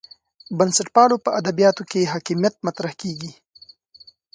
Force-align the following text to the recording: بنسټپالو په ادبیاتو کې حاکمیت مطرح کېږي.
بنسټپالو 0.57 1.15
په 1.25 1.29
ادبیاتو 1.39 1.83
کې 1.91 2.09
حاکمیت 2.13 2.55
مطرح 2.65 2.93
کېږي. 3.01 3.31